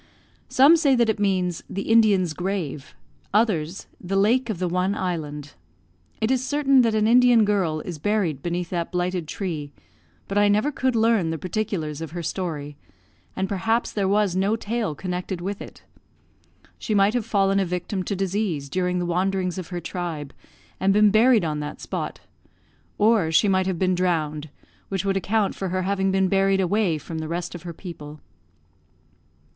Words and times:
Some 0.49 0.77
say 0.77 0.95
that 0.95 1.09
it 1.09 1.19
means 1.19 1.63
"the 1.69 1.83
Indian's 1.83 2.33
grave," 2.33 2.95
others 3.35 3.85
"the 4.03 4.15
lake 4.15 4.49
of 4.49 4.57
the 4.57 4.67
one 4.67 4.95
island." 4.95 5.53
It 6.19 6.31
is 6.31 6.43
certain 6.43 6.81
that 6.81 6.95
an 6.95 7.05
Indian 7.05 7.45
girl 7.45 7.81
is 7.81 7.99
buried 7.99 8.41
beneath 8.41 8.71
that 8.71 8.91
blighted 8.91 9.27
tree; 9.27 9.71
but 10.27 10.39
I 10.39 10.47
never 10.47 10.71
could 10.71 10.95
learn 10.95 11.29
the 11.29 11.37
particulars 11.37 12.01
of 12.01 12.13
her 12.13 12.23
story, 12.23 12.77
and 13.35 13.47
perhaps 13.47 13.91
there 13.91 14.07
was 14.07 14.35
no 14.35 14.55
tale 14.55 14.95
connected 14.95 15.39
with 15.39 15.61
it. 15.61 15.83
She 16.79 16.95
might 16.95 17.13
have 17.13 17.23
fallen 17.23 17.59
a 17.59 17.63
victim 17.65 18.01
to 18.05 18.15
disease 18.15 18.69
during 18.69 18.97
the 18.97 19.05
wanderings 19.05 19.59
of 19.59 19.67
her 19.67 19.79
tribe, 19.79 20.33
and 20.79 20.91
been 20.93 21.11
buried 21.11 21.45
on 21.45 21.59
that 21.59 21.79
spot; 21.79 22.21
or 22.97 23.31
she 23.31 23.47
might 23.47 23.67
have 23.67 23.77
been 23.77 23.93
drowned, 23.93 24.49
which 24.89 25.05
would 25.05 25.15
account 25.15 25.53
for 25.53 25.69
her 25.69 25.83
having 25.83 26.09
been 26.09 26.27
buried 26.27 26.59
away 26.59 26.97
from 26.97 27.19
the 27.19 27.27
rest 27.27 27.53
of 27.53 27.61
her 27.61 27.73
people. 27.73 28.19